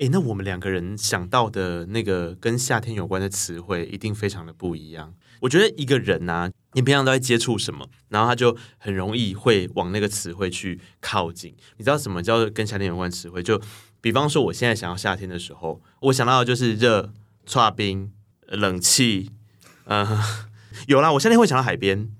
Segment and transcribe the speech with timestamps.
[0.00, 5.12] 哎，那我们两个人想到的那个跟夏天有关的词汇，一定非常的不一样。
[5.40, 11.54] 我觉得一个人呐、啊，你平常都在接触什么，然后他就很容易会往那个词汇去靠近。
[11.76, 13.42] 你知道什么叫跟夏天有关词汇？
[13.42, 13.60] 就
[14.00, 17.12] 比方说，我现在想要夏天的时候，我想到的就是热、
[17.46, 18.10] 剉冰、
[18.46, 19.30] 冷气，
[19.84, 20.22] 嗯、呃，
[20.88, 21.12] 有啦。
[21.12, 22.10] 我夏天会想到海边，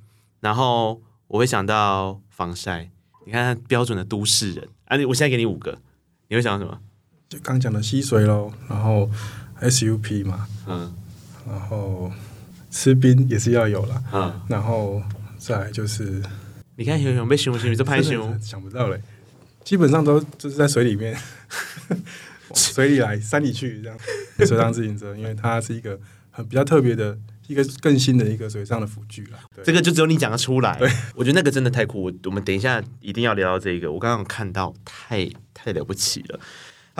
[0.40, 2.90] 然后我会想到防晒。
[3.24, 4.98] 你看，标准的都市人啊！
[5.08, 5.80] 我现在给你五个，
[6.28, 6.78] 你会想到什么？
[7.30, 9.08] 就刚讲的溪水喽，然后
[9.60, 10.92] SUP 嘛，嗯，
[11.48, 12.10] 然后
[12.72, 15.00] 吃冰也是要有了，嗯，然后
[15.38, 16.20] 再来就是，
[16.74, 19.00] 你看熊熊被熊熊，你这拍熊想不到嘞，
[19.62, 21.16] 基本上都就是在水里面，
[22.52, 23.96] 水里来，山里去这样，
[24.38, 25.96] 水上自行车，因为它是一个
[26.32, 27.16] 很比较特别的。
[27.46, 30.78] 一个更新的一个水上的辅具了，这个就只有你讲得出来。
[31.16, 33.90] 我觉得那个真的太酷，我们等一下一定要聊到这个。
[33.90, 36.38] 我刚刚看到太太了不起了。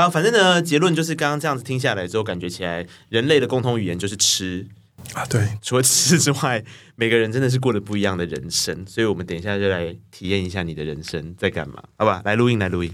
[0.01, 4.67] 好，反正呢，结论就是刚刚这样子听下来之后，感觉起来人类的共同语言就是吃
[5.13, 5.27] 啊。
[5.27, 6.65] 对， 除了吃之外，
[6.97, 8.83] 每个人真的是过得不一样的人生。
[8.87, 12.23] 所以我们等一下就来体验一下你的人生在干嘛，好吧？
[12.25, 12.91] 来录音，来录音。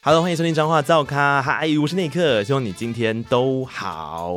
[0.00, 4.32] Hello，欢迎收听彰话造咖，嗨，我是内克，希望你今天都好。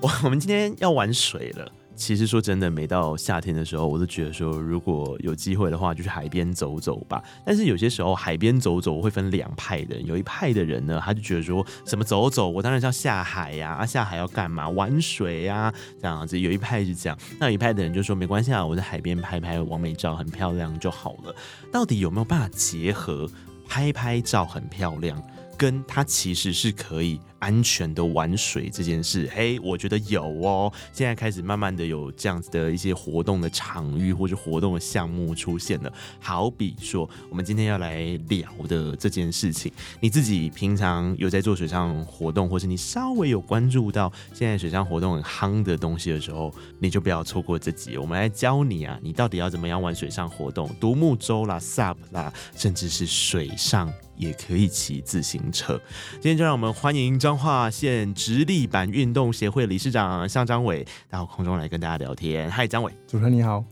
[0.00, 1.72] 我我们今天要玩水了。
[2.02, 7.22] 其实说真的，每到夏天的时候，我都觉得说，如果有机会的话，就去海边走走吧。
[7.46, 10.04] 但是有些时候，海边走走会分两派人。
[10.04, 14.68] 有一派的人呢，他就觉得说什么走走，我当然是要下海呀，啊，下海要干嘛？
[14.68, 16.40] 玩水呀，这样子。
[16.40, 21.32] 有一派是这样，那有一派的人就说没关系啊，我在海边拍拍完美照，很漂亮就好了。
[21.70, 23.30] 到底有没有办法结合
[23.68, 25.22] 拍拍照很漂亮，
[25.62, 30.72] 跟他其实是可以安全的玩水这件事，嘿，我觉得有哦。
[30.92, 35.92] 现在开始慢慢的有这样子的一些活动的场域或者活动的项目出现了。
[36.18, 47.96] 好比说，我们今天要来聊的这件事情，你自己平常有在做水上活动，或是你稍微有关注到现在水上活动很夯的东西的时候，你就不要错过这集。
[47.96, 55.80] 我们来教你啊，你到底要怎么样玩水上活动，独木舟啦、SUP 啦，甚至是水上也可以骑自行车。
[56.12, 62.48] 今天就让我们欢迎彰化县直立板运动协会理事长向张伟到空中来跟大家聊天。
[62.48, 63.64] 嗨，张伟，主持人你好。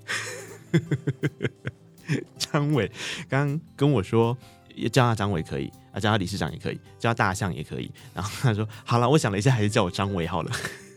[2.37, 2.91] 张伟
[3.29, 4.37] 刚刚跟我说，
[4.93, 7.91] 叫他张伟可以，啊，叫他理事长也可以，叫他大象也可以。
[8.13, 10.51] 然后他说，好了，我想了一下，还是叫我张伟好了。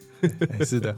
[0.66, 0.96] 是的。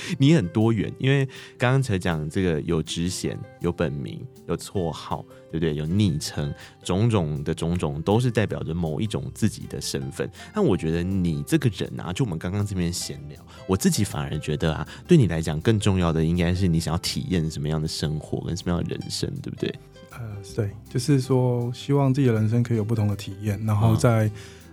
[0.18, 1.26] 你很多元，因为
[1.56, 5.74] 刚刚才讲这个有职衔、有本名、有绰号，对不对？
[5.74, 10.30] 有昵称，种种的种种都是代表着某一种自己的身份。
[10.54, 19.74] 但我觉得你这个人啊，就我们刚刚这边闲聊，我自己反而觉得啊，对你来讲更重要的应该是你想要体验什么样的生活跟什么样的人生，对不对？
[20.10, 24.28] 呃，对，就是说希望自己的人生可以有不同的体验，然后在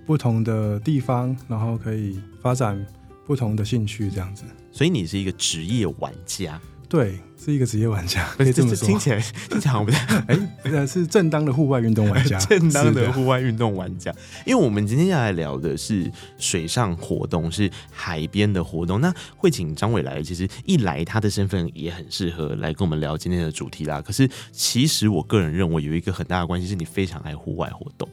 [0.05, 2.83] 不同的地方，然后可以发展
[3.25, 4.43] 不同的兴趣，这样子。
[4.71, 8.87] 所以你是一个职业玩家，对，是一个职业玩家，可以这么说。
[8.87, 9.19] 听起来
[9.49, 14.13] 听起来好像不太， 哎、欸，是正当的户外运动玩家， 正当的户外运动玩家。
[14.45, 19.01] 因为我们今天要来聊的是水上活动，是海边的活动。
[19.01, 24.01] 那会请张伟来，其实一来他的身份也很适合来跟我们聊今天的主题啦。
[24.01, 28.07] 可是其实我个人认为有一个很大的关系，是你非常爱户外活动。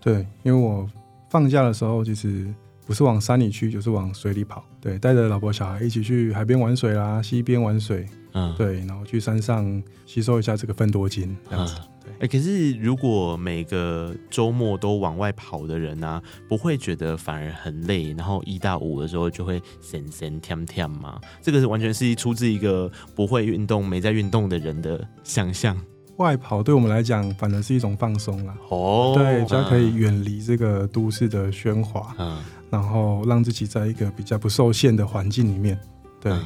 [0.00, 0.88] 对，因为我
[1.30, 2.52] 放假的时候其实。
[2.86, 4.64] 不是往山里去，就是往水里跑。
[4.80, 8.06] 对，带着老婆小孩一起去海边玩水啦，溪边玩水。
[8.32, 11.74] 嗯，对，然后去山上吸收一下这个芬多精，这样子。
[11.78, 21.18] 嗯、对，哎、欸，可是如果每个周末都往外跑的人呢、啊，不会觉得反而很累，然后一到五的时候就会神神跳跳吗？
[21.40, 25.74] 这个是完全是出自一个不会运动、没在运动的人的想象。
[26.16, 28.54] 外跑对我们来讲，反而是一种放松啦。
[28.68, 32.14] 哦，对，比较可以远离这个都市的喧哗。
[32.18, 32.38] 嗯。
[32.68, 35.78] 然后让自己在一个比较不受限的环境里面，
[36.20, 36.32] 对。
[36.32, 36.44] 嗯、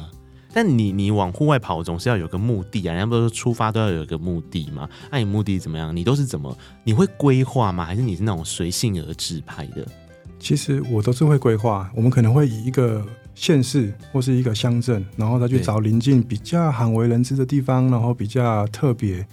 [0.53, 4.87] 但你你往户外跑总是要有个目的啊，人家不是说出发都要有个目的吗？
[5.09, 5.93] 那、啊、你目的怎么样？
[5.95, 6.55] 你都是怎么？
[6.83, 7.83] 你会规划吗？
[7.83, 9.83] 还是你是那种随性而至拍的？
[10.39, 11.89] 其实我都是会规划。
[11.95, 13.03] 我们可能会以一个
[13.33, 19.25] 县市或是一个乡镇，然后再去找邻近比较罕为人知的地方，然后比较特别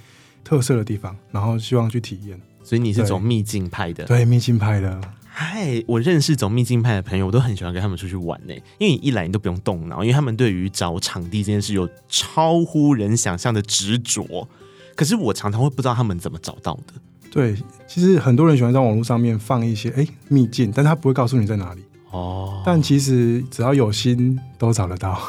[0.48, 2.40] 特色的地方，然后希望去体验。
[2.62, 4.02] 所以你是走秘境派的？
[4.06, 4.98] 对，秘境派的。
[5.26, 8.54] 嗨，我认识走秘境派的朋友，我都很喜欢跟他们出去玩呢。
[8.78, 14.48] 因为你一来你都不用动脑，因为他们对于找场地这件事有超乎人想象的执着。
[14.96, 16.94] 可是我常常会不知道他们怎么找到的。
[17.30, 17.54] 对，
[17.86, 21.82] 其实很多人喜欢在网络上面放一些哎秘境，但他不会告诉你在哪里。
[22.10, 22.62] 哦。
[22.64, 25.20] 但其实只要有心都找得到。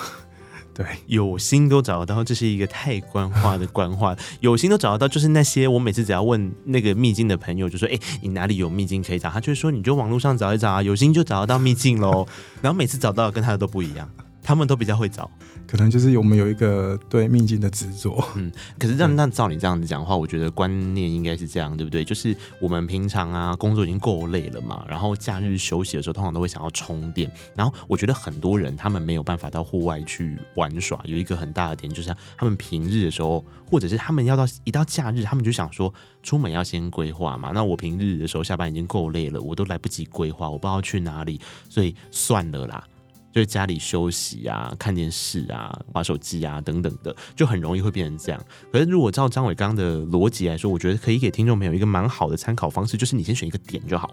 [0.80, 4.16] 对，有心都找得到，这是一个太官话的官话。
[4.40, 12.26] 有心都找得到，就是那些我每次只要问那个秘境的朋友，就说：“哎、你哪里有秘境可以找？”他就说：“你就网络上找一找啊，有心就找得到秘境喽。”
[12.64, 14.10] 然后每次找到跟他的都不一样。
[14.50, 15.30] 他们都比较会找，
[15.68, 18.20] 可能就是我们有一个对秘境的执着。
[18.36, 22.04] 嗯，可是让，那照你这样子讲的话，我觉得观念应该是这样，对不对？
[22.04, 27.32] 就是我们平常啊，工作已经够累了嘛，然后假日休息的时候，通常都会想要充电。
[27.56, 35.94] 然后我觉得很多人他们没有办法到户外去玩耍，有一个很大的点就是他们平日的时候，或者是他们要到一到假日，他们就想说
[36.24, 37.52] 出门要先规划嘛。
[37.54, 42.84] 那我平日的时候下班已经够累了，我都来不及规划，我不知道去哪里，所以算了啦。
[43.32, 48.46] 就是家里休息啊、看电视啊、玩手机啊等等的，就很容易会变成这样。
[48.72, 54.10] 可是如果照张伟刚的逻辑来说，我觉得可以给听众朋友一个蛮好的参考方式，就是你先选一个点就好，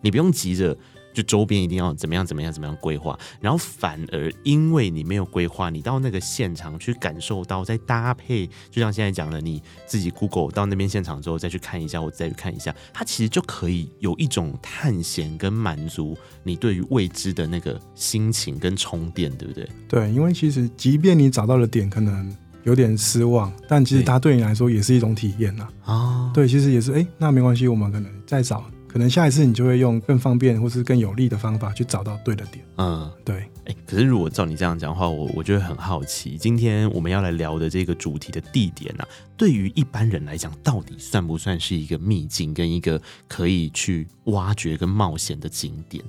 [0.00, 0.76] 你不用急着。
[1.12, 19.68] 就周边一定要怎么样怎么样怎么样规划，然后反而因为你没有规划，你到那个现场去感受到，再搭配，就像现在讲的，你自己 Google 到那边现场之后再去看一下，或再去看一下，它其实就可以有一种探险跟满足你对于未知的那个心情跟充电，对不对？
[19.88, 22.34] 对，因为其实即便你找到了点可能
[22.64, 25.68] 有点失望，但其实它对你来说也是一种体验呐。
[25.84, 28.64] 啊，对，其实也是，哎，那没关系，我们可能再找。
[28.92, 32.64] 可能下一次你就会用更方便或是更有利的方法去找到对的点。
[32.76, 33.36] 嗯，对。
[33.36, 46.04] 哎、欸，可是如果照你这样讲的话，我我觉得很好奇，今天我们要来聊的这个主题的地点呢、啊，对于一般人来讲，到底算不算是一个秘境跟一个可以去挖掘跟冒险的景点？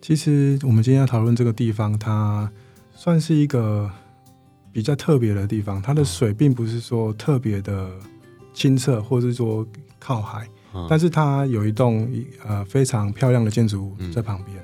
[0.00, 2.50] 其实我们今天要讨论这个地方，它
[2.94, 3.90] 算是一个
[4.72, 5.82] 比较特别的地方。
[5.82, 7.90] 它的水并不是说特别的
[8.54, 9.66] 清澈，或者是说
[9.98, 10.48] 靠海。
[10.88, 12.08] 但是它有一栋
[12.46, 14.56] 呃非常漂亮的建筑物在旁边，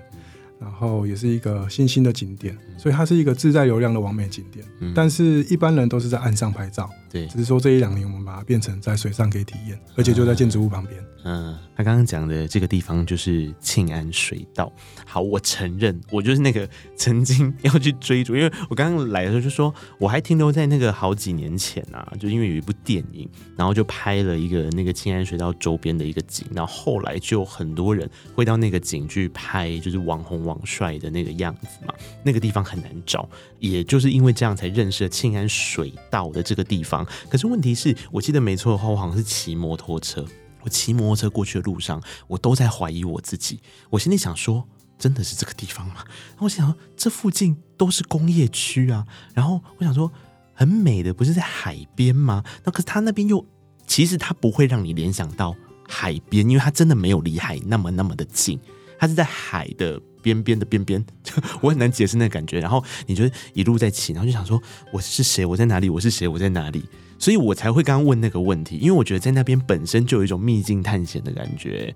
[0.78, 4.64] 后也是一个新兴的景点，嗯、所以它是一个自带流量的完美景点。
[4.80, 11.02] 嗯、但是一般人都是在岸上拍照，对，只是说这一两年我们把它变成在水上可以体验，而且就在建筑物旁边。
[11.24, 14.72] 嗯，他刚刚讲的这个地方就是庆安水道。
[15.04, 16.66] 好，我承认，我就是那个
[16.96, 31.94] 曾经要去追逐，因为我刚刚来的时候就说，我还停留在那个好几年前啊，就因为有一部电影，然后就拍了一个那个庆安水道周边的一个景，然后后来就很多人会到那个景去拍，就是网红网帅的那个样子嘛。
[32.22, 33.28] 那个地方很难找，
[33.58, 37.06] 也就是因为这样才认识了庆安水道的这个地方。
[37.30, 40.24] 可是问题是我记得没错的话，我好像是骑摩托车。
[40.60, 43.60] 我骑摩托车过去的路上，我都在怀疑我自己。
[43.90, 44.66] 我心里想说，
[44.98, 46.02] 真的是这个地方吗？
[46.30, 49.06] 然后我想说，这附近都是工业区啊。
[49.34, 50.10] 然后我想说，
[50.52, 52.42] 很美的不是在海边吗？
[52.64, 53.42] 那可是它那边又，
[53.86, 55.54] 其实它不会让你联想到
[55.88, 58.58] 海边，因为它真的没有离海那么那么的近，
[58.98, 61.04] 它是在海的边边的边边。
[61.60, 62.60] 我很难解释那感觉。
[62.60, 64.60] 然后你就一路在骑，然后就想说，
[64.92, 65.44] 我是谁？
[65.44, 65.88] 我在哪里？
[65.88, 66.26] 我是谁？
[66.28, 66.84] 我在哪里？
[67.18, 71.94] 所以我才会刚刚问那个问题，因为我觉得在那边本身就有一种秘境探险的感觉。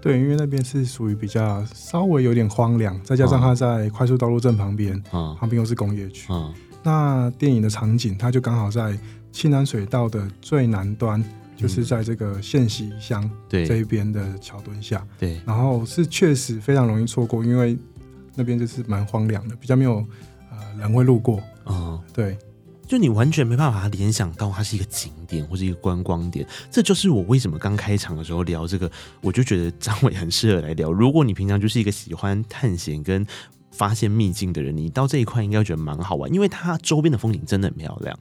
[0.00, 6.26] 对，因为那边是属于比较稍微有点荒凉，再加上它在快速道路正旁边，嗯、旁边又是工业区。
[6.30, 6.52] 嗯、
[6.82, 8.98] 那电影的场景，它就刚好在
[9.30, 11.24] 西南水道的最南端，
[11.62, 15.06] 就是在这个县西乡这一边的桥墩下。
[15.18, 17.78] 对，然后是确实非常容易错过，因为
[18.34, 20.04] 那边就是蛮荒凉的，比较没有
[20.50, 21.40] 呃人会路过。
[21.66, 22.36] 嗯，对。
[22.84, 28.90] 就你完全没办法联想到它是一个景点或是一个观光点，这就是我为什么刚开场的时候聊这个，
[29.22, 30.92] 我就觉得张伟很适合来聊。
[30.92, 33.24] 如果你平常就是一个喜欢探险跟
[33.70, 38.18] 发现秘境的人，你到这一块应该会觉得蛮好玩，因为它周边的风景真的很漂亮。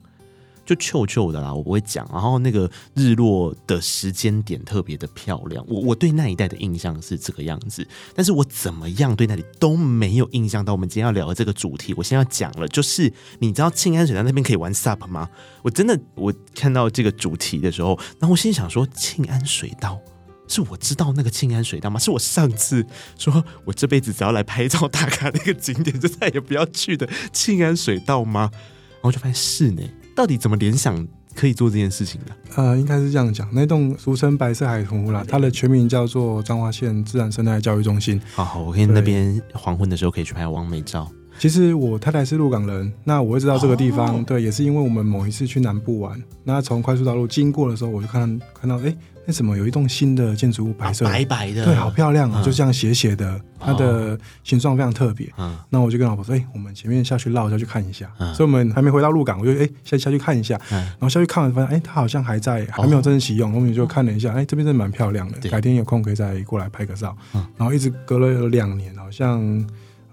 [0.71, 2.07] 就臭臭的啦，我不会讲。
[2.13, 7.85] 然后那个日落的时间点特别的漂亮，我我对那一带的印象是这个样子。
[8.15, 11.93] 但是我怎么样对那里都没有印象到我们今天要聊的这个主题。
[11.97, 15.29] 我先要讲了，就是你知道庆安水道那边可以玩 SUP 吗？
[15.61, 19.99] 我真的我看到这个主题的时候，然后我心想说，庆安水道
[20.47, 21.99] 是我知道那个庆安水道吗？
[21.99, 22.85] 是我上次
[23.17, 28.49] 说我这辈子只要来拍照打卡那个景点就再也不要去的庆安水道吗？
[28.53, 29.83] 然后就发现是呢。
[30.21, 32.35] 到底怎么联想可以做这件事情的？
[32.55, 38.21] 呃，应该是这样讲，那栋俗称白色海豚屋啦，它的全名叫做彰化县自然生态教育中心。
[38.35, 41.11] 好好，我可以那边黄昏的时候可以去拍王美照。
[41.41, 48.97] 其实我太太是鹿港人，那我会知道这个地方，哦、对，也是因为我们某一次去南部玩，那从快速道路经过的时候，我就看看到，哎、欸。
[49.23, 55.31] 那什么有一栋新的建筑物，白色、啊、白白的，对，好漂亮啊，嗯、就这样斜斜的，它的形状非常特别。
[55.37, 58.11] 嗯，那我就跟老婆说，哎、欸，我们前面下去绕一下去看一下。
[58.17, 60.59] 嗯，所以我们还没回到鹿港，我就哎、欸、下下去看一下。
[60.71, 63.51] 嗯，然后下去看完发现，哎、欸，它好像还在，还没有真正启用。
[63.51, 67.15] 哦、我们就看了一下，哎、欸，这边真的蛮漂亮的，改天有空可以再过来拍个照。
[67.33, 69.39] 嗯，然后一直隔了两年，好像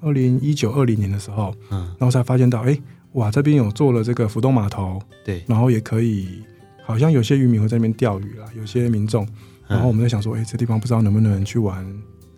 [0.00, 2.82] 二零一九二零年的时候，嗯，然后才发现到，哎、欸。
[3.12, 6.42] 哇，这边有做了这个浮动码头，对，然后也可以，
[6.84, 9.26] 好像有些渔民会在那边钓鱼啦，有些民众，
[9.66, 11.84] 然后我们在想说，哎、嗯，这地方不知道能不能去玩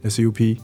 [0.04, 0.56] SUP，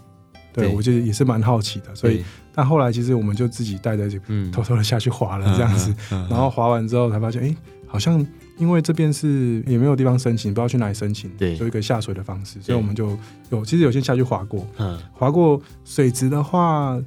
[0.55, 0.75] 对，对。
[0.75, 2.25] 我觉得也是蛮好奇的，所以，
[2.55, 4.17] 但后来其实我们就自己带着就
[4.53, 7.55] 偷偷的下去划了这样子，嗯嗯嗯、然后划完之后才发现，哎，
[7.87, 8.25] 好像。
[8.59, 13.17] 因为这边是也没有地方申请，不知道去哪里申请，对，就一个下水的方式，所以我们就
[13.51, 16.99] 有其实有先下去滑过，嗯，滑过水质的话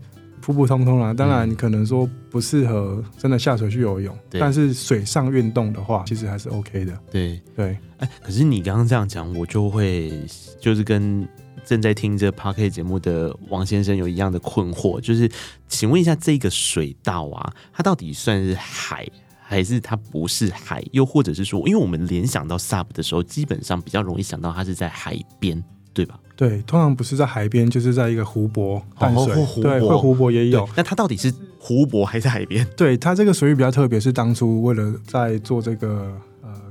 [0.41, 7.41] 普普通通啦，当然可能说不适合真的下水去游泳，对，但是水上运动的话，其实还是 OK 的，对。
[7.55, 7.77] 对。
[7.97, 10.23] 哎，可是你刚刚这样讲，我就会
[10.61, 11.27] 就是跟
[11.65, 15.29] 正在听这 Podcast 节目的王先生有一样的困惑，就是
[15.67, 19.05] 请问一下，这个水道啊，它到底算是海？
[19.49, 26.19] 还是它不是海，又或者是说，因为我们联想到 sub 的时候，基本上比较容易想到它是在海边，对吧？
[26.35, 30.69] 对，通常不是在海边，就是在一个湖泊淡水，哦、湖泊对，湖泊也有。
[30.77, 32.63] 那它到底是湖泊还是海边？
[32.77, 36.15] 对，它这个水域比较特别，是当初为了在做这个。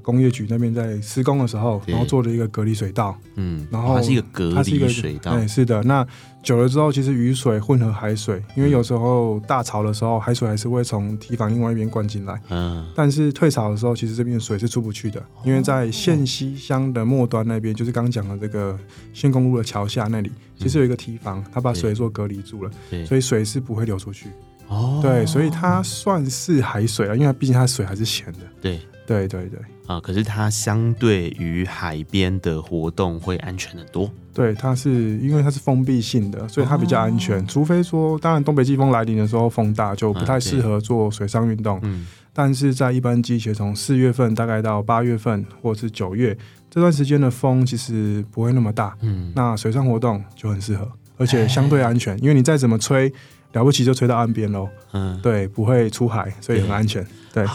[0.09, 5.83] 工业局那边在施工的时候，然后做了一个隔离水道，嗯，然后它是一个隔离水道，对，是的。
[5.83, 6.07] 那
[6.43, 18.79] 久了之后，其实雨水混合海水，因为有时候大潮的时候，海水还是会从堤防另外一边灌进来，嗯，但是退潮的时候，其实这边的水是出不去的，因为在县西乡的末端那边，就是刚刚讲的这个
[19.12, 22.71] 县公路的桥下那里，其实有一个堤防，它把水做隔离住了，
[23.05, 24.31] 所以水是不会流出去。
[24.69, 28.38] 哦，对，所以它算是海水啊，因为毕竟它水还是咸的。
[28.61, 29.59] 对，对，对，对。
[29.88, 34.09] 啊，可是它相对于海边的活动会安全的多。
[34.33, 37.40] 对，它是因为它是封闭性的，所以它比较安全。
[37.40, 41.80] 哦、除非说，当然东北季风来临的时候风大，就不太适合做水上运动。
[41.83, 42.07] 嗯。
[42.33, 46.37] 但是在一般季节，从四月份大概到八月份或者是九月
[46.71, 48.97] 这段时间的风其实不会那么大。
[49.00, 49.33] 嗯。
[49.35, 53.12] 那水上活动就很适合，而且相对安全，因为你再怎么吹。
[53.54, 57.47] 了不起就吹到岸边喽，嗯，对，不会出海，所以很安全，对。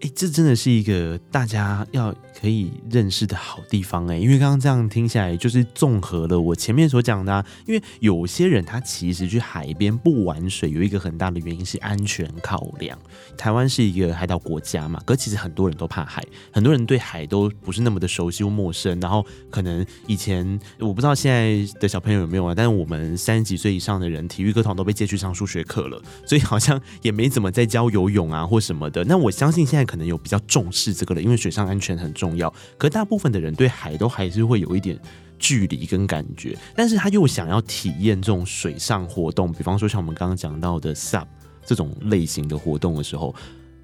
[0.00, 7.44] 哎、这真的是一个大家要可以认识的好地方哎、因为刚刚这样听下来，就是综合了我前面所讲的、啊。
[7.66, 12.96] 因为有些人他其实去海边不玩水，有一个很大的原因是安全考量。
[13.36, 19.00] 台湾是一个海岛国家嘛，可其实很多人都怕海，很多人对海都不是那么的熟悉或陌生。
[19.00, 29.02] 然后可能以前我不知道现在的小朋友有没有啊，但是我们三十几岁以上的人，体育课堂都被借去上数学课了，所以好像也没怎么在教游泳啊或什么的。
[29.02, 29.87] 那我相信现在。
[29.88, 32.52] 可能有比较重视这个了，因为水上安全很重要。
[32.76, 34.96] 可大部分的人对海都还是会有一点
[35.38, 41.26] 距离跟感觉，但是他又想要体验这种水上活动，比方说像我们刚刚讲到的 SUP
[41.64, 43.34] 这种类型的活动的时候，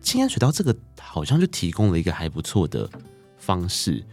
[0.03, 2.89] 青安水道这个好像就提供了一个还不错的
[3.39, 4.05] 方式。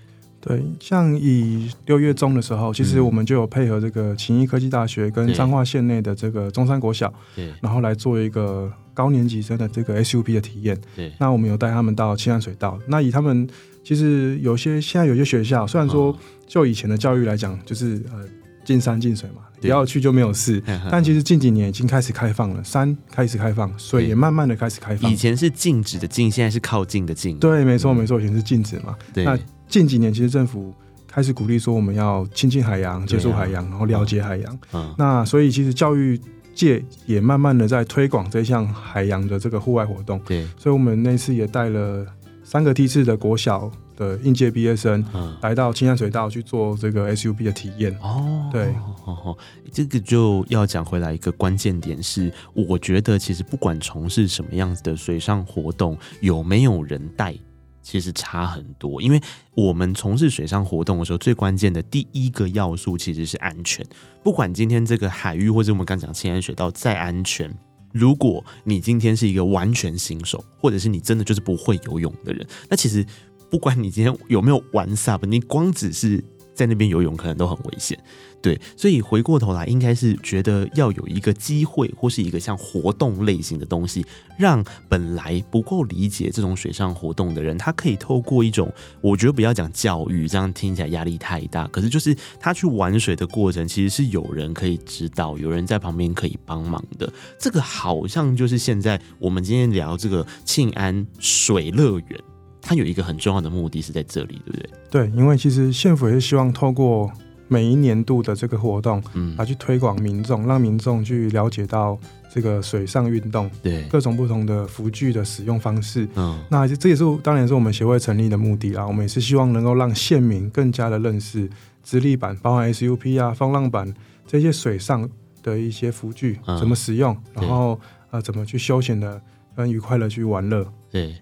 [0.43, 10.79] 对，像以六月中的时候，其实我们就有配合这个勤益科技大学跟彰化县内的这个中山国小，对，然后来做一个高年级生的这个 SUP 的体验。
[10.95, 12.79] 对，那我们有带他们到青安水道。
[12.87, 13.47] 那以他们
[13.83, 16.15] 其实有些现在有些学校，虽然说
[16.47, 18.23] 就以前的教育来讲，就是呃
[18.63, 20.61] 进山进水嘛，不要去就没有事。
[20.91, 25.11] 但其实近几年已经开始开放了，山开始开放，水也慢慢的开始开放。
[25.11, 27.37] 以前是禁止的禁，现在是靠近的近。
[27.39, 28.95] 对，没错没错，以前是禁止嘛。
[29.13, 29.23] 对。
[29.23, 30.73] 那近几年，其实政府
[31.07, 34.59] 开始鼓励说，我们要亲近海洋、接触海洋，然后了解海洋。
[34.73, 36.19] 嗯，那所以其实教育
[36.61, 40.19] 界也慢慢的在推广这项海洋的这个户外活动。
[40.27, 42.05] 对，所以我们那次也带了
[42.43, 45.03] 三个梯次的国小的应届毕业生，
[45.41, 47.91] 来到青山水道去做这个 SUP 的体验。
[47.99, 48.75] 哦，对，
[49.05, 49.35] 哦，
[49.71, 57.35] 这个就要讲回来一个关键点是，我觉得其实不管从事什么样子的水上活动，有没有人带。
[57.81, 59.21] 其实差很多，因为
[59.53, 63.85] 我们从事水上活动的时候，最关键的第一个要素其实是安全。
[64.23, 67.53] 不管今天这个海域或者我们刚讲青安水道再安全，
[67.91, 73.05] 如果你今天是一个完全新手，或者是你真的就是不会游泳的人，那其实
[73.49, 76.23] 不管你今天有没有玩 SUP，你光只是
[76.61, 77.97] 在那边游泳可能都很危险。
[78.39, 84.03] 对，所以回过头来，应该是觉得要有一个机会，或是一个像活动类型的东西，
[84.35, 91.67] 让本来不够理解这种水上活动的人，他可以透过一种，我觉得不要讲教育，这样听起来压力太大。
[91.67, 97.11] 可是就是他去玩水的过程，其实是有人可以指导，有人在旁边可以帮忙的。
[97.37, 102.19] 这个好像就是现在我们今天聊这个庆安水乐园，
[102.61, 104.69] 它有一个很重要的目的是在这里，对不对？
[104.89, 107.11] 对，因为其实县府也是希望透过。
[107.47, 111.99] 每一年度的这个活动，嗯，来去推广民众，让民众去了解到
[112.33, 118.87] 这个水上运动，对各种不同的浮具的使用方式，嗯，那这也是当然是我们协会成立的目的啊。
[118.87, 121.49] 我们也是希望能够让县民更加的认识
[121.83, 123.93] 直立板，包含 SUP 啊、风浪板
[124.25, 125.09] 这些水上
[125.43, 127.77] 的一些浮具怎么使用，然后
[128.11, 129.21] 呃怎么去休闲的
[129.57, 130.65] 很愉快的去玩乐。
[130.89, 131.17] 对。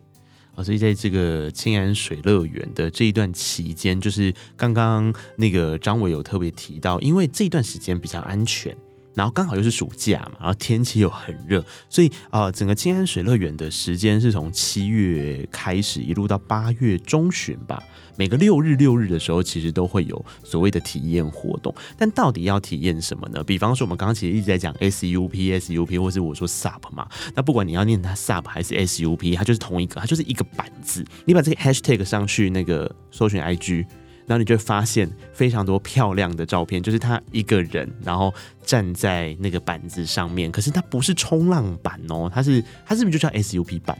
[0.63, 8.75] 所以在这个清安水乐园的这一段期间，就是刚刚那个张伟有特别提到，因为这段时间比较安全。
[9.20, 17.84] 然后刚好又是暑假嘛，然后天气又很热，所以啊、整个青安水乐园的时间是从七月开始，一路到八月中旬吧。
[18.16, 21.76] 每个六日六日的时候，其实都会有所谓的体验活动。
[21.98, 23.44] 但到底要体验什么呢？
[23.44, 27.06] 比方说，我们刚刚其实一直在讲 SUP、SUP，或是我说 SUP 嘛。
[27.36, 31.04] 那不管你要念它 SUP 还是 SUP，它就是同一个，它就是一个板子。
[31.26, 33.86] 你把这个 Hashtag 上去，那个搜寻 IG。
[34.29, 38.31] 然后你就会发现非常多漂亮的照片，就是他一个人，然后
[38.63, 40.51] 站在那个板子上面。
[40.51, 43.98] 可是它不是冲浪板哦，它是它是不是就叫 SUP 板？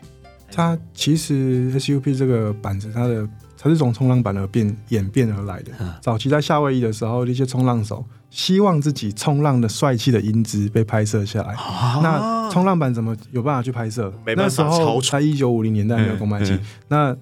[0.52, 5.72] 它其实 SUP 这个板子，它的它是从冲浪板而变演变而来的。
[5.80, 11.56] 嗯、早期在夏威夷的时候，一些冲浪手希望自己冲浪的帅气的英姿被拍摄下来。
[11.56, 14.14] 啊、那冲浪板怎么有办法去拍摄？
[14.24, 16.54] 没办法，那时候才一九五零年代没有公拍机。
[16.54, 17.18] 嗯嗯、那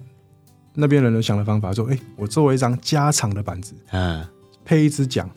[0.80, 4.24] 那边人都想的方法，说：“哎、欸，我作为一张加长的板子，嗯，
[4.64, 5.28] 配一支桨，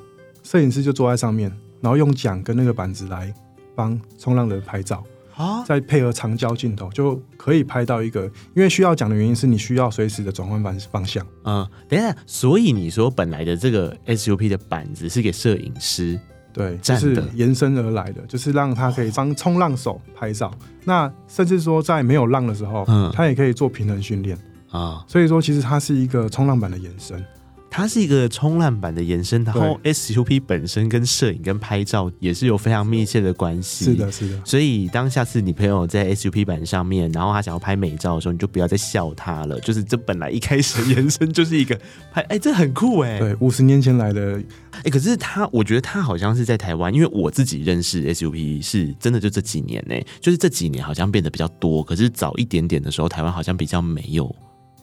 [0.43, 3.33] 摄影师就坐在上面，然后用桨跟那个板子来
[3.73, 5.03] 帮冲浪的人拍照
[5.35, 8.25] 啊，再配合长焦镜头，就可以拍到一个。
[8.53, 11.25] 因为需要桨的原因是你需要随时的转换方方向。
[11.43, 16.19] 嗯，等一下，所以你说本来的这个 SUP 的板子是给摄影师
[16.53, 20.53] 对，就是延伸而来的，就是让他可以帮冲浪手拍照。
[20.85, 24.37] 那甚至说在没有浪的时候，嗯，他也可以做平衡训练。”
[24.71, 27.23] 啊，所以说其实它是一个冲浪板的延伸，
[27.69, 33.85] 它是一个冲浪板的延伸，然后 SUP 本身跟摄影跟拍照也是有非常密切的关系。
[33.85, 34.41] 是的，是的。
[34.45, 39.59] 所以当下次你朋友在 SUP 板上面，然后他想要拍美照的时候，你就不要再笑他了。
[39.61, 41.79] 就是这本来一开始的延伸就是一个
[42.11, 43.19] 拍，哎，这很酷哎。
[43.19, 44.41] 对，五十年前来的，
[44.83, 51.81] 哎，可是他，我觉得他好像是在台湾，因为我自己认识 SUP 是真的就这几年呢，就是这几年好像变得比较多。
[51.83, 54.35] 可是早一点点的时候，台湾好像比较没有。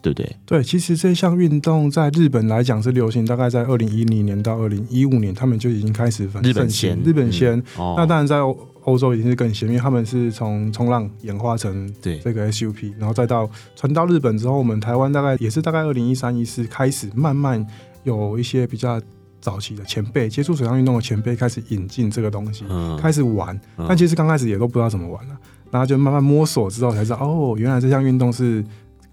[0.09, 0.37] 对不对？
[0.47, 6.43] 对，其实这项运动在日本来讲是流行，大概在二零一零年到二零一五年，他们就已经开始分。
[6.43, 7.59] 日本先，日本先。
[7.59, 17.65] 嗯哦、那当然在欧欧洲已经是更先，因为他们是从冲浪演化成对这个 SUP，然后再到传到日本之后，我们台湾大概也是大概二零一三一四开始慢慢
[18.05, 19.01] 有一些比较
[19.41, 23.59] 早期的前辈接触水上运动的前辈开始引进这个东西，嗯、开始玩。
[23.87, 25.37] 但其实刚开始也都不知道怎么玩了，
[25.71, 28.65] 然后就慢慢摸索之后才知道，哦，原来这项运动是。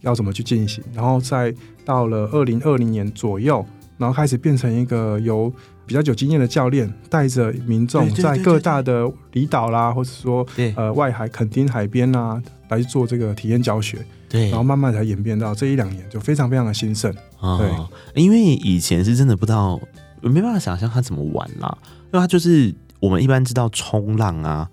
[0.06, 0.82] 要怎么去进行？
[0.94, 3.66] 然后再到了二零二零年左右，
[3.98, 5.52] 然后开始变成一个由
[5.86, 13.98] 比较有经验的教练带着民众在各大的离岛啦，或者说呃外海垦丁海边啊来做这个体验教学。
[14.30, 17.14] 对，然后慢慢才演变到这一两年就非常非常的兴盛。
[17.40, 19.80] 哦、对，因为以前是真的不知道，
[20.22, 24.70] 没办法想象他怎么玩啦，因为他就是我们一般知道冲浪啊。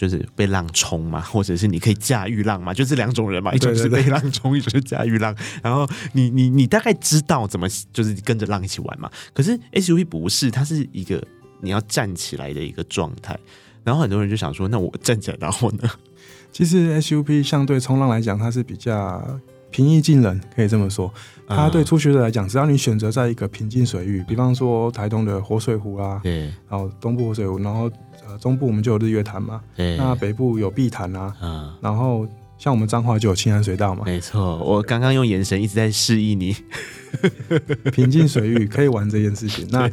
[0.00, 5.36] 就是被浪冲嘛， 或者是你可以驾驭浪嘛，就这两种人嘛，一种是被浪冲， 一种是驾驭浪。
[5.62, 9.10] 然后你你你大概知道怎么就是跟着浪一起玩嘛。
[9.34, 11.22] 可是 SUP 不是，它是一个
[11.60, 13.38] 你要站起来的一个状态。
[13.84, 15.90] 然后很多人就想说，那我站起来然后呢？
[16.50, 19.22] 其实 SUP 相对冲浪来讲，它是比较
[19.70, 21.12] 平易近人，可以这么说。
[21.46, 27.90] 它对初学者来讲，只要你选择在一个平静水域，比方说台东的活水湖啊，对，然后东部活水湖，然后。
[28.38, 32.26] 中部我们就有日月潭嘛，那北部有碧潭啊，嗯，然后
[32.58, 36.54] 像我们彰化就有青山水道嘛，没错，我刚刚用眼神一直在示意你，
[37.92, 39.90] 平静水域可以玩这件事情， 那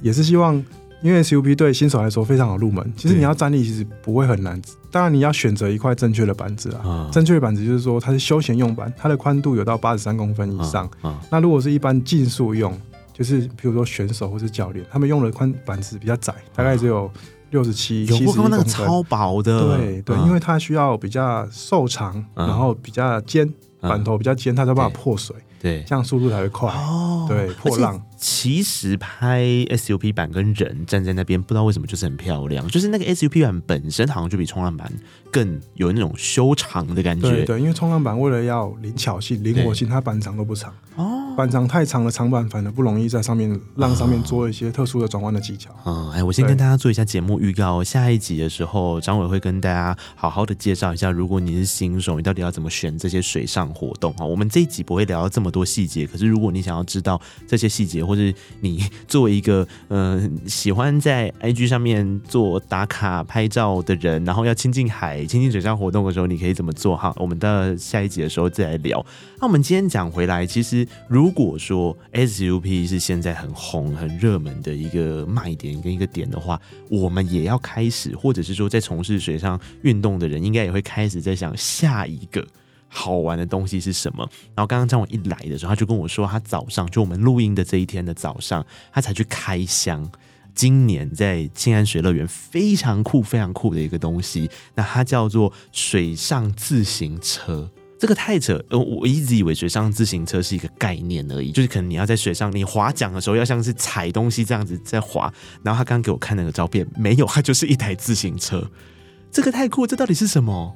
[0.00, 0.54] 也是希望，
[1.02, 12.72] 因为 SUP 对新手来说非常好入门，其实你要站立其实不会很难，当然你要选择一块正确的板子啊，嗯、正确的板子就是说它是休闲用板，它的宽度有到八十三公分以上，嗯嗯、那如果是一般竞速用，
[13.12, 17.10] 就是比如说选手或是教练，他们用的宽板子比较窄，大概只有。
[17.50, 19.76] 六十七，七十公分，超薄的。
[19.76, 25.36] 对对，因为它需要比较瘦长，然后比较尖，板头比较尖，它才有办法破水。
[25.62, 26.72] 对，这样速度才会快。
[26.72, 28.00] 哦，对，破浪。
[28.16, 32.66] 其实拍 SUP 板跟人站在那边，不知道为什么就是很漂亮。
[32.68, 34.90] 就是那个 SUP 板本身好像就比冲浪板
[35.30, 37.28] 更有那种修长的感觉。
[37.28, 40.72] 对对，因为冲浪板为了要灵巧性、灵活性，它板长都不长。
[40.96, 41.19] 哦。
[41.36, 45.70] 板长太长的长板反而不容易在上面浪上面做一些特殊的转弯的技巧。
[45.86, 54.24] 嗯，哎，我先跟大家做一下节目预告，下一集的时候，张伟会跟大家好好的介绍一下，如果你是新手，你到底要怎么选这些水上活动啊？
[54.24, 66.96] 我们这一集不会聊到这么多细节，可是如果你想要知道这些细节，或是你作为一个嗯、呃、喜欢在 IG 上面做打卡拍照的人，然后要亲近海、亲近水上活动的时候，你可以怎么做？
[66.96, 69.04] 哈，我们到下一集的时候再来聊。
[69.40, 82.42] 那我们今天讲回来，其实如如果说 SUP 是现在很红、很热门的一个卖点跟一个点的话，我们也要开始，或者是说在从事水上运动的人，应该也会开始在想下一个
[82.88, 84.26] 好玩的东西是什么。
[84.54, 90.10] 然后刚刚张伟一来的时候，他就跟我说，他早上就我们录音的这一天的早上，他才去开箱。
[90.54, 97.70] 今年在静安水乐园非常酷、非常酷的一个东西，那它叫做水上自行车。
[98.00, 105.30] 这个太扯，呃，我一直以为水上自行车是一个概念而已，就是可能你要在水上你划桨的时候要像是踩东西这样子在划。
[105.62, 108.70] 然后他刚刚给我看那个照片，没有，它就是一台自行车。
[109.30, 110.74] 这个太酷，这到底是什么？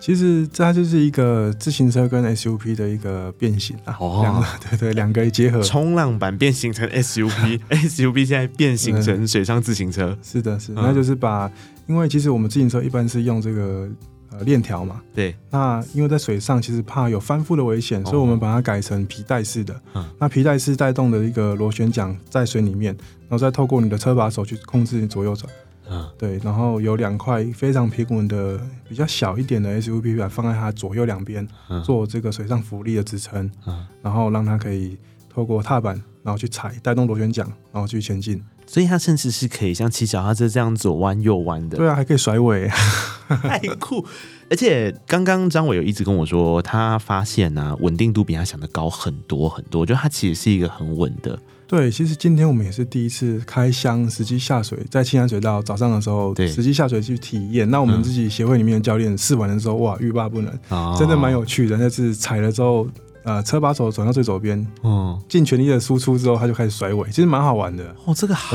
[0.00, 10.18] 其实它就是一个自行车跟 SUP 的一个变形啊，哦， 对对，两个结合，冲浪板变形成 SUP，SUP 现在变形成水上自行车。
[10.22, 11.48] 是的，是的，那就是把，
[11.86, 13.88] 因为其实我们自行车一般是用这个
[14.32, 22.96] 呃链条嘛，对，那因为在水上其实怕有翻覆的危险，所以我们把它改成皮带式的，嗯，那皮带式带动的一个螺旋桨在水里面，
[23.28, 25.52] 然后再透过你的车把手去控制左右转。
[25.90, 31.46] 嗯，对，然后有两块非常平稳的、比较小一点的 SUP 板放在它左右两边，
[31.84, 34.96] 做这个水上浮力的支撑，嗯，然后让它可以
[35.28, 38.42] 透过踏板，然后去踩，带动螺旋桨，然后去前进。
[38.66, 41.76] 所以它甚至是可以像骑脚踏车这样左弯右弯的。
[41.76, 42.68] 对啊，还可以甩尾，
[43.28, 44.04] 太酷！
[44.50, 51.38] 而且刚刚张伟有一直跟我说，他发现呢、啊，稳定度比他想的高很多很多，就它其实是一个很稳的。
[51.66, 57.70] 对，其实今天我们也是第一次开箱，实际下水，在青山水道早上的时候，对，实际下水去体验。
[57.70, 61.78] 那我们自己协会里面的教练试完的时候，哇，欲罢不能，哦、真的蛮有趣的。
[61.78, 62.86] 那次踩了之后，
[63.24, 67.84] 呃，车把手转到最左边，嗯，尽全力的输出之后，他就开始甩尾，其实蛮好玩的。
[68.04, 68.52] 哦，这个好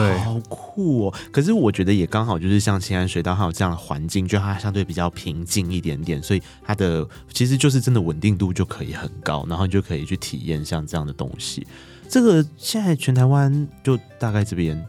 [0.50, 1.14] 酷哦！
[1.32, 11.66] 可是我觉得也刚好就是像青安水道，它有这样的环境，就它相对比较平静一点点，所以它的其实就是真的稳定度就可以很高，然后你就可以去体验像这样的东西。
[12.10, 14.82] 这个现在全台湾就大概这边，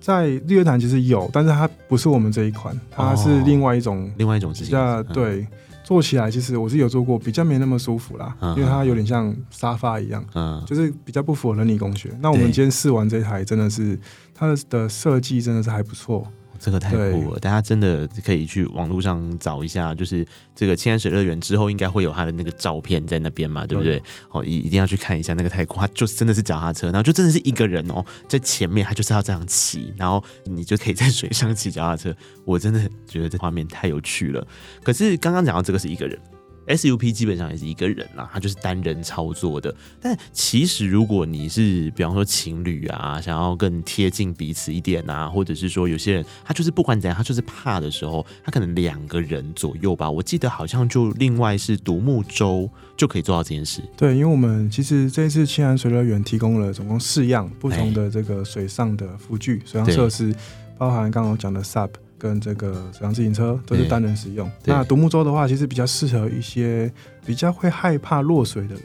[0.00, 4.72] 在日月潭其实有，但是它不是我们这一款，它是另外一种，哦、另外一种机器。
[4.72, 5.46] 那对，
[5.84, 12.10] 坐起来其实我是有坐过，比较没那么舒服啦，嗯、因为它有点像沙发一样，嗯，就是比较不符合人体工学。
[12.20, 13.96] 那我们今天试完这台，真的是
[14.34, 16.26] 它的的设计真的是还不错。
[16.64, 24.02] 这个太酷了，大家真的可以去网络上找一下，就是这个青山水乐园之后应该会有他的那个照片在那边嘛，对不对？
[24.30, 32.16] 哦，一一定要去看一下那个太酷，他就真的是脚踏车，然后就真的是一个人哦，在前面，他就是要这样骑，然后你就可以在水上骑脚踏车。
[32.46, 34.46] 我真的觉得这画面太有趣了。
[34.82, 36.18] 可是刚刚讲到这个是一个人。
[36.66, 39.74] SUP 基本上也是一个人啦，他就是单人操作的。
[40.00, 50.10] 但其实如果你是比方说情侣啊，想要更贴近彼此一点啊，或者是说有些人他就是不管怎样，他就是怕的时候，他可能两个人左右吧。
[50.10, 53.82] 我记得好像就另外是独木舟就可以做到这件事。
[53.96, 60.34] 对，因为我们其实这一次青安水乐园提供了总共四样不同的这个水上的辅具、水上设施，
[60.78, 61.90] 包含刚刚我讲的 SUP。
[62.24, 64.50] 跟这个水上自行车都是单人使用。
[64.64, 66.90] 那独木舟的话，其实比较适合一些
[67.26, 68.84] 比较会害怕落水的人，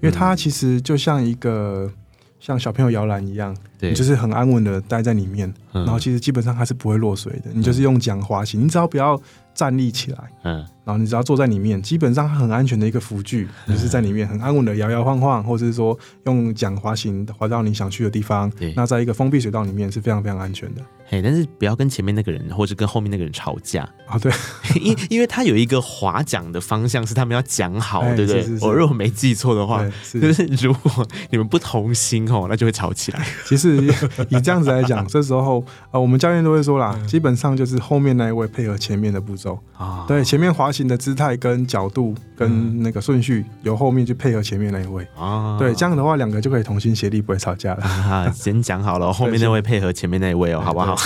[0.00, 1.92] 因为它其实就像一个
[2.40, 7.50] 像小朋友摇篮一样，你就是很安稳的待在里面，然后其实基本上它是不会落水的。
[7.52, 9.20] 你就是用桨滑行，你只要不要
[9.54, 18.50] 站立起来，嗯，然后你只要坐在里面，基本上很安全的一个浮具，就是在里面很安稳的摇摇晃晃，或者是说用桨滑行滑到你想去的地方。
[18.74, 20.82] 那在一个封闭水道里面是非常非常安全的。
[21.10, 24.18] 嘿，但是不要跟前面那个人或者跟后面那个人吵架啊、哦！
[24.18, 24.30] 对，
[24.78, 28.46] 因因为他有一个划桨的方向是他们要讲好，对不对？
[28.60, 33.26] 我如果没记错的话，是就是如果你们不同心哦，那就会吵起来。
[33.46, 45.56] 其实以这样子来讲， 这时候呃，我们教练都会说啦，基本上就是后面那一位配合前面的步骤啊，对，前面滑行的姿态跟角度跟那个顺序，由后面去配合前面那一位啊。
[45.58, 47.82] 对，这样的话两个就可以同心协力，不会吵架了。
[47.84, 50.96] 啊、先讲好了， 后面那位配合前面那一位哦，好不好？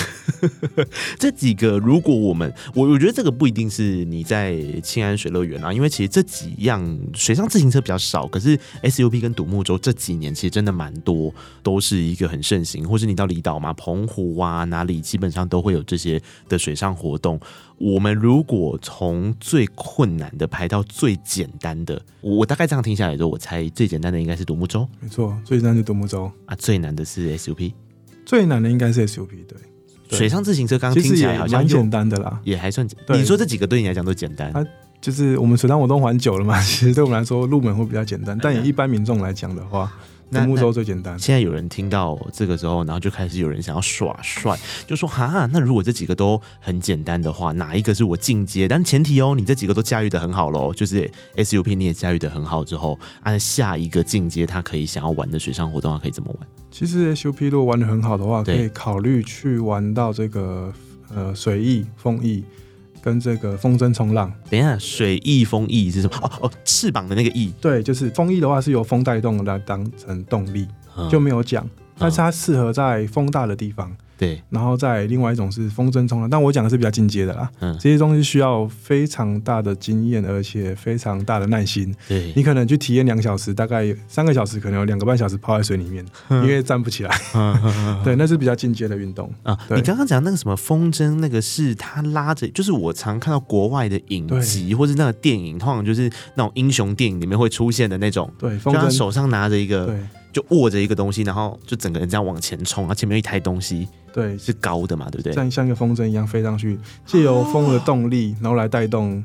[1.18, 17.40] 这几个，如果我们我我觉得这个不一定是你在庆安水乐园啊，因为其实这几样水上自行车比较少，可是 SUP 跟独木舟这几年其实真的蛮多，都是一个很盛行，或是你到离岛嘛，澎湖啊哪里，基本上都会有这些的水上活动。
[17.78, 27.72] 我们如果从最困难的排到最简单的，我大概这样听下来之后，我猜最简单的应该是独木舟，没错，最简单是独木舟啊，最难的是 SUP，
[28.24, 29.71] 最难的应该是 SUP，对。
[30.16, 33.18] 水上自行车刚刚听起来好像蛮简单的啦，也还算简单。
[33.18, 34.50] 你说这几个对你来讲都简单？
[34.52, 34.64] 啊
[35.00, 38.38] 就是我们水上活动玩久了嘛， 其实对我们来说入门会比较简单。
[38.40, 39.92] 但以一般民众来讲的话，
[40.32, 41.18] 独木舟最简单。
[41.18, 48.66] 现在有人听到这个时候，然后就开始有人想要耍帅，就说哈，那如果这几个都很简单的话，哪一个是我进阶？
[48.66, 56.48] 但前提哦，你这几个都驾驭的很好喽，就是 SUP 你也驾驭的很好之后，按下一个进阶，他可以想要玩的水上活动，他可以怎么玩？
[56.70, 60.72] 其实 SUP 如果玩的很好的话，可以考虑去玩到这个
[61.14, 62.42] 呃水翼、风翼。
[63.02, 66.16] 跟这个风筝冲浪，等一下，水翼风翼是什么？
[66.22, 67.52] 哦哦，翅膀的那个翼。
[67.60, 73.94] 对，就是风翼的话是由风带动来当成动力，嗯、就没有桨，但是它适合在风大的地方。
[74.18, 77.50] 对，然后再另外一种是风筝冲浪，但我讲的是比较进阶的啦。
[77.60, 81.92] 嗯，这些东西需要非常大的经验，而且非常大的耐心。
[82.06, 87.10] 对，你可能去体验两小时，大概三个小时，可能有两个半小时泡在水里面， 因为站不起来。
[88.04, 89.58] 对，那是比较进阶的运动啊。
[89.70, 98.32] 你刚刚讲那个什么风筝，那个是他拉着，就是我常看到国外的影集或是那个电影，通常就是那种英雄电影里面会出现的那种。
[98.38, 99.98] 对，风筝手上拿着一个。
[100.32, 105.32] 就握着一个东西，然后就整个人这样往前冲，然后前面有一台东西，对，是高的嘛，对不对？
[105.32, 109.22] 像像一个风筝一样飞上去，借由风的动力，然后来带动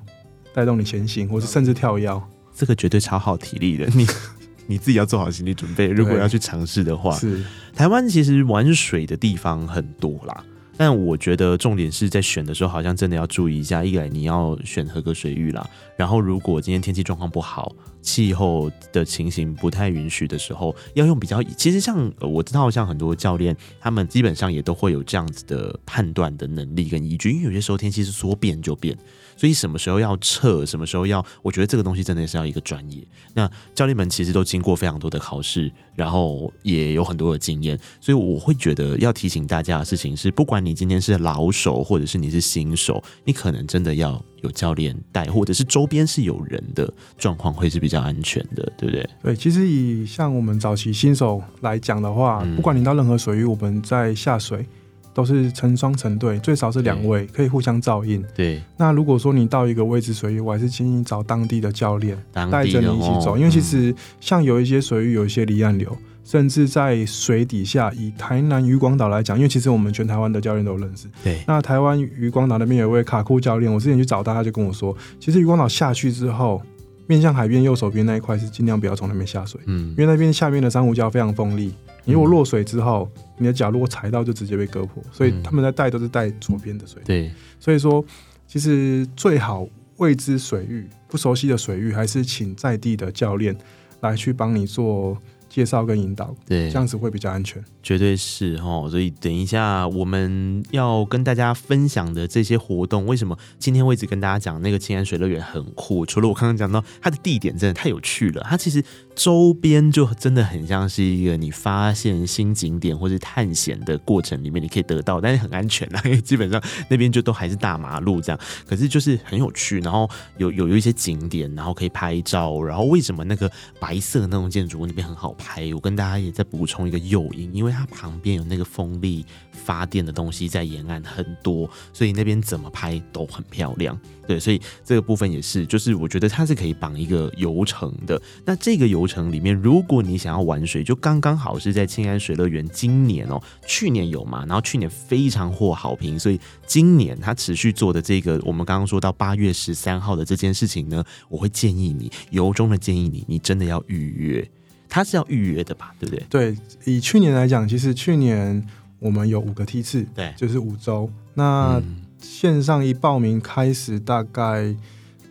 [0.54, 2.22] 带动你前行，或是甚至跳跃。
[2.54, 4.06] 这个绝对超耗体力的，你
[4.66, 5.88] 你自己要做好心理准备。
[5.88, 7.44] 如果要去尝试的话，是
[7.74, 10.44] 台湾其实玩水的地方很多啦。
[10.80, 13.84] 但我觉得重点是在选的时候，好像真的要注意一下。
[13.84, 17.76] 一来你要选合格水域啦，然后如果今天天气状况不好，
[18.08, 21.44] 气候的情形不太允许的时候，要用比较。
[21.44, 27.32] 其实像我知道，像很多教练，他们基本上也都会有这样子的判断的能力跟依据。
[27.32, 28.98] 因为有些时候天气是说变就变，
[29.36, 33.06] 所以什么时候要撤，什么时候要，我觉得这个东西真的是要一个专业。
[33.34, 49.10] 那教练们其实都经过非常多的考试，然后也有很多的经验，所以我会觉得要提醒大家的事情是，不管你今天是老手，或者是你是新手，你可能真的要有教练带，或者是周边是有人的状况，会是比较安全的，对不对？
[49.24, 54.66] 对，其实以像我们早期新手来讲的话，嗯、不管你到任何水域，我们在下水
[55.14, 58.24] 都是成双成对，最少是两位，可以互相照应。
[58.36, 58.62] 对。
[58.78, 65.98] 那如果说你到一个未知水域，我还是建议找当地的教练带着你一起走，哦、因为其实像有一些水域有一些离岸流。
[66.28, 71.08] 甚至在水底下，以台南渔光岛来讲，因为其实我们全台湾的教练都认识。
[71.24, 71.42] 对。
[71.48, 76.62] 那台湾渔光岛那边有一位卡库教练，我之前去找他，他就跟我说，其实渔光岛下去之后，
[77.06, 87.02] 面向海边右手边那一块是尽量不要从那边下水，嗯，因为那边下面的珊瑚礁非常锋利，你如果落水之后，你的脚如果踩到就直接被割破，所以他们在带都是带左边的水。
[87.06, 87.32] 对。
[87.58, 88.04] 所以说，
[88.46, 93.56] 其实最好未知水域、不熟悉的水域，还是请在地的教练
[94.02, 95.18] 来去帮你做。
[95.58, 98.88] 介绍跟引导，对，这样子会比较安全，绝对是哦。
[98.92, 106.06] 所以等一下我们要跟大家分享的这些活动，为什么今天我一直跟大家讲那个青安水乐园很酷？
[106.06, 108.84] 除了我刚刚讲到它的地点真的太有趣了，它其实
[109.18, 118.40] 周边就真的很像是一个你发现新景点或是探险的过程里面你可以得到，但是很安全啊，因为基本上那边就都还是大马路这样。
[118.68, 122.62] 可是就是很有趣，然后有有有一些景点，然后可以拍照。
[122.62, 125.74] 然后为什么那个白色那种建筑物那边很好拍？
[125.74, 134.00] 我跟大家也再补充一个诱因，因为它旁边有那个风力发电的东西在沿岸很多，所以那边怎么拍都很漂亮。
[134.28, 138.22] 对，所以这个部分也是，就是我觉得它是可以绑一个游程的。
[138.44, 142.68] 那这个游程里面，如果你想要玩水，就刚刚好是在青安水乐园。
[142.70, 154.48] 今年哦，去年有嘛，然后去年非常获好评，所以今年他持续做的这个，我们刚刚说到八月十三号的这件事情呢，我会建议你，由衷的建议你，你真的要预约。
[154.90, 156.26] 它是要预约的吧，对不对？
[156.30, 158.66] 对，以去年来讲，其实去年
[159.00, 161.10] 我们有五个梯次，对，就是五周。
[161.34, 161.82] 那
[162.20, 164.74] 线上一报名开始，大概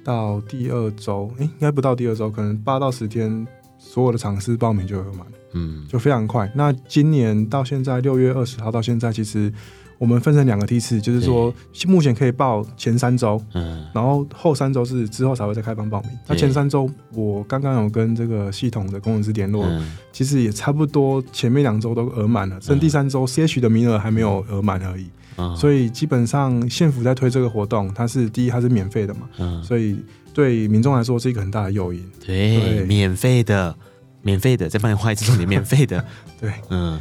[0.05, 3.47] 到第二周，哎，应该不到第二周，可能八到十天，
[3.93, 6.51] 所有的场次报名就会满，嗯，就非常快。
[6.55, 9.53] 那今年到现在六月二十号到现在，其实。
[9.99, 11.53] 我们分成两个梯次，就是说
[11.87, 16.11] 目前可以报前三周，嗯，然后后三周是之后才会再开放报名。
[16.27, 19.67] 那前三周我刚刚有跟这个系统的工程师联络，
[20.13, 25.09] 其实也差不多，前面两周都额满了，剩第三周 CH 的名额还没有额满而已。
[25.57, 29.99] 所以基本上县府在推这个活动，它是第一它是免费的嘛，嗯所以
[30.35, 32.03] 对民众来说是一个很大的诱因。
[32.25, 33.75] 对，免费的，
[34.21, 36.05] 免费的，再帮你画一次重点， 免费的。
[36.39, 37.01] 对，嗯，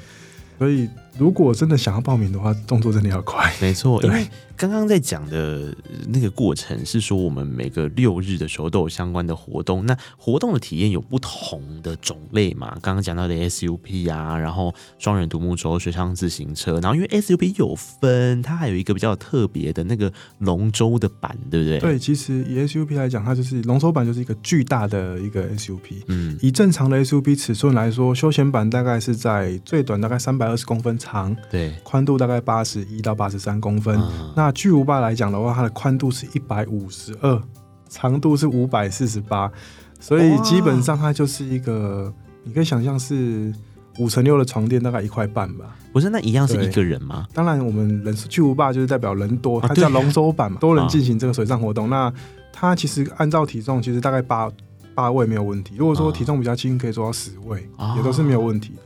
[0.57, 0.89] 所以。
[1.17, 3.53] 如果真的想要报名的话，动作真的要快。
[3.61, 5.73] 没错，因为刚刚在讲的
[6.07, 9.85] 那个过程是说，我们每个六日的时候都有相关的活动。
[9.85, 12.77] 那活动的体验有不同的种类嘛？
[12.81, 21.79] 刚刚讲到的 SUP 啊，然后双人独木舟、水上自行车，然后因为 SUP 有分，它还有一个比较特别的那个龙舟的板，对不对？
[21.79, 26.03] 对，其实以 SUP 来讲，它就是龙舟板，就是一个巨大的一个 SUP。
[26.07, 33.95] 嗯，以正常的 SUP 尺寸来说，休闲版大概是在最短大概三百二十公分长，对，宽度大概八十一到八十三公分。
[33.97, 37.41] 嗯、那巨无霸来讲的话，它的宽度是一百五十二，
[37.87, 39.51] 长度是五百四十八，
[39.99, 42.11] 所以基本上它就是一个，
[42.43, 43.53] 你可以想象是
[43.99, 45.75] 五乘六的床垫，大概一块半吧。
[45.93, 47.25] 不是，那一样是一个人吗？
[47.33, 51.89] 当然，我们人巨无霸就是代表人多，它叫龙舟版嘛， 多人进行这个水上活动。
[51.89, 52.11] 那
[52.51, 54.51] 它其实按照体重，其实大概八
[54.93, 55.75] 八位没有问题。
[55.77, 58.81] 如果说体重比较轻，可以做到十位，也都是没有问题的。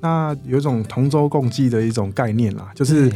[0.00, 3.10] 那有一种同舟共济的一种概念啦，就是。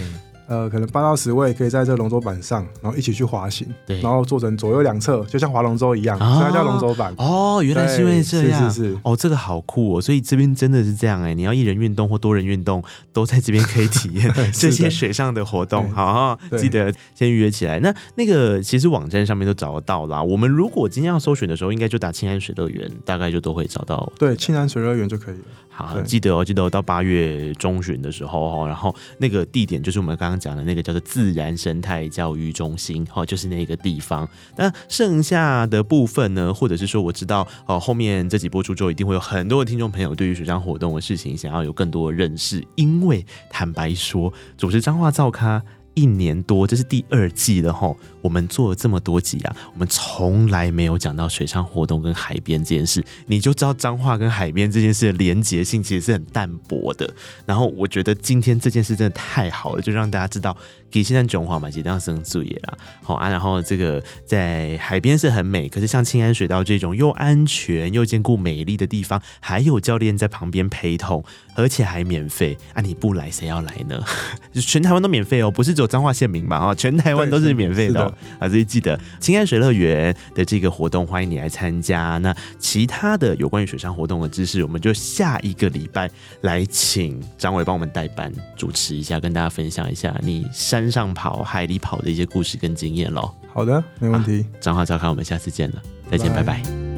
[0.51, 7.15] 呃，可能八到十位可以在这个龙舟板上，然后一起去滑行，对，然后做成左右两侧，就像划龙舟一样，哦、所以它叫龙舟板。
[7.19, 8.99] 哦，原来是因为这样，是是是。
[9.05, 15.89] 哦，这个好酷哦，所以这边真的是这样哎，你要一人运动或多人运动，都在这边可以体验 这些水上的活动。
[15.93, 17.79] 好，记得先预约起来。
[17.79, 20.21] 那那个其实网站上面都找得到啦。
[20.21, 24.13] 我们如果今天要搜寻的时候，应该就打“青安水乐园”，大概就都会找到。
[24.19, 25.45] 对，“青安水乐园”就可以了。
[25.71, 31.31] 好，记得哦，记得到八月中旬的时候哦，然后那个地点就是我们刚刚讲的那个叫做自。
[31.31, 34.29] 然生态教育中心，哦，就是那个地方。
[34.57, 42.63] 那剩下的部分呢，或者是说，我知道，哦，后面这几播出之后，一定会有很多的听众朋友对于水上活动的事情想要有更多的认识。
[42.75, 45.63] 因为坦白说，主持彰话造咖
[45.95, 47.97] 一年多，这是第二季了吼。
[48.23, 57.11] 我们做了这么多集啊，我们从来没有讲到水上活动跟海边这件事，你就知道彰化跟海边这件事的连结性其实是很淡薄的。
[57.47, 60.55] 然后我觉得今天这件事真的太好了，就让大家知道，
[60.91, 62.77] 给现在中华嘛，其实这样生注意啦。
[63.03, 71.25] 好啊，然后这个在海边是很美，可是像青安水道这种又安全又兼顾美丽的地方，还有教练在旁边陪同，
[71.55, 72.83] 而且还免费啊！
[72.83, 73.99] 你不来谁要来呢？
[74.61, 76.59] 全台湾都免费哦，不是只有彰化县民吧？
[76.59, 78.05] 啊，全台湾都是免费的。
[78.39, 82.19] 啊，所以记得青安水乐园的这个活动，欢迎你来参加。
[82.19, 86.11] 那其他的有关于水上活动的知识，我们就下一个礼拜
[86.43, 93.33] 来请张伟帮我们代班主持一下，跟大家分享一下你山上跑、海里跑的一些故事跟经验喽。
[93.55, 94.45] 好的，没问题。
[94.61, 96.59] 彰话噪咖，我们下次见了，再见，拜拜。
[96.59, 96.90] 拜拜。